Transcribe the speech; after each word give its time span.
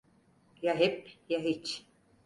Ya 0.61 0.75
hep 0.79 1.07
ya 1.29 1.39
hiç. 1.39 1.85